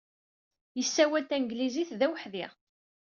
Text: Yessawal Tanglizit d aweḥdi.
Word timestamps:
Yessawal 0.77 1.23
Tanglizit 1.29 1.89
d 1.99 2.01
aweḥdi. 2.05 2.45